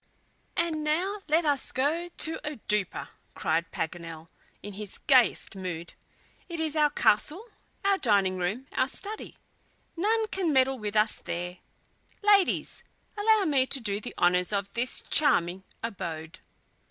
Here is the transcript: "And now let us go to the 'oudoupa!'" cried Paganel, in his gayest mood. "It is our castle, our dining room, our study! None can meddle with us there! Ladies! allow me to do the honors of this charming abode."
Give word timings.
"And 0.57 0.83
now 0.83 1.21
let 1.27 1.45
us 1.45 1.71
go 1.71 2.07
to 2.17 2.31
the 2.39 2.39
'oudoupa!'" 2.49 3.09
cried 3.35 3.71
Paganel, 3.71 4.29
in 4.63 4.73
his 4.73 4.97
gayest 4.97 5.55
mood. 5.55 5.93
"It 6.49 6.59
is 6.59 6.75
our 6.75 6.89
castle, 6.89 7.45
our 7.85 7.99
dining 7.99 8.37
room, 8.37 8.65
our 8.73 8.87
study! 8.87 9.35
None 9.95 10.25
can 10.29 10.51
meddle 10.51 10.79
with 10.79 10.95
us 10.95 11.17
there! 11.17 11.59
Ladies! 12.23 12.83
allow 13.15 13.43
me 13.45 13.67
to 13.67 13.79
do 13.79 13.99
the 13.99 14.15
honors 14.17 14.51
of 14.51 14.73
this 14.73 15.01
charming 15.07 15.61
abode." 15.83 16.39